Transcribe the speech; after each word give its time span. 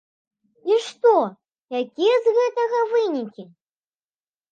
І 0.71 0.77
што, 0.85 1.11
якія 1.81 2.15
з 2.29 2.33
гэтага 2.37 2.79
вынікі? 2.95 3.43